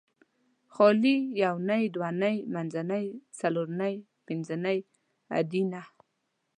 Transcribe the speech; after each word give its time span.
خالي 0.73 1.15
یونۍ 1.41 1.83
دونۍ 1.95 2.37
منځنۍ 2.53 3.05
څارنۍ 3.37 3.95
پنځنۍ 4.25 4.79
ادینه 5.37 5.81